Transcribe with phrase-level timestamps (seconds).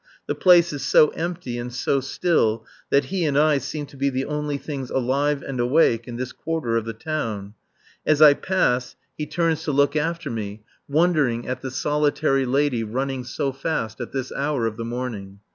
[0.25, 4.09] The place is so empty and so still that he and I seem to be
[4.09, 7.53] the only things alive and awake in this quarter of the town.
[8.03, 13.23] As I pass he turns to look after me, wondering at the solitary lady running
[13.23, 15.37] so fast at this hour of the morning.